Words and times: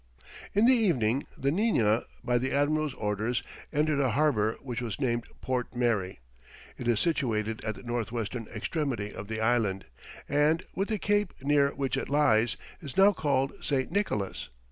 In 0.55 0.65
the 0.65 0.73
evening, 0.73 1.27
the 1.37 1.51
Nina 1.51 2.05
by 2.23 2.39
the 2.39 2.51
admiral's 2.53 2.95
orders, 2.95 3.43
entered 3.71 3.99
a 3.99 4.09
harbour 4.13 4.57
which 4.59 4.81
was 4.81 4.99
named 4.99 5.27
Port 5.41 5.75
Mary; 5.75 6.17
it 6.75 6.87
is 6.87 6.99
situated 6.99 7.63
at 7.63 7.75
the 7.75 7.83
north 7.83 8.11
western 8.11 8.47
extremity 8.47 9.13
of 9.13 9.27
the 9.27 9.39
island, 9.39 9.85
and, 10.27 10.65
with 10.73 10.87
the 10.87 10.97
cape 10.97 11.35
near 11.43 11.69
which 11.75 11.97
it 11.97 12.09
lies, 12.09 12.57
is 12.81 12.97
now 12.97 13.13
called 13.13 13.53
St. 13.63 13.91
Nicholas. 13.91 14.49